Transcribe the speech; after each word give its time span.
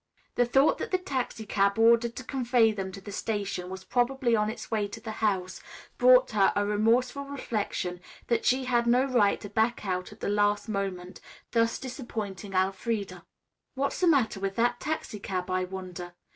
The 0.33 0.47
thought 0.47 0.79
that 0.79 0.89
the 0.89 0.97
taxicab 0.97 1.77
ordered 1.77 2.15
to 2.15 2.23
convey 2.23 2.71
them 2.71 2.91
to 2.91 2.99
the 3.01 3.11
station 3.11 3.69
was 3.69 3.83
probably 3.83 4.35
on 4.35 4.49
its 4.49 4.71
way 4.71 4.87
to 4.87 4.99
the 4.99 5.11
house, 5.21 5.61
brought 5.99 6.31
her 6.31 6.51
a 6.55 6.65
remorseful 6.65 7.25
reflection 7.25 8.01
that 8.25 8.43
she 8.43 8.63
had 8.65 8.87
no 8.87 9.05
right 9.05 9.39
to 9.41 9.47
back 9.49 9.85
out 9.85 10.11
at 10.11 10.19
the 10.19 10.27
last 10.27 10.67
moment, 10.67 11.21
thus 11.51 11.77
disappointing 11.77 12.53
Elfreda. 12.53 13.23
"What's 13.75 13.99
the 13.99 14.07
matter 14.07 14.39
with 14.39 14.55
that 14.55 14.79
taxicab, 14.79 15.51
I 15.51 15.65
wonder?" 15.65 16.15